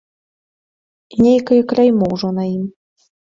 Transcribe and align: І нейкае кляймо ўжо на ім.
І 1.17 1.19
нейкае 1.25 1.59
кляймо 1.73 2.05
ўжо 2.13 2.31
на 2.41 2.49
ім. 2.55 2.65